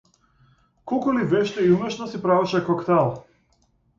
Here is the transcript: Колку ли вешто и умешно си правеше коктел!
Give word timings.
Колку 0.83 1.11
ли 1.17 1.25
вешто 1.33 1.59
и 1.65 1.69
умешно 1.75 2.07
си 2.07 2.21
правеше 2.21 2.65
коктел! 2.65 3.13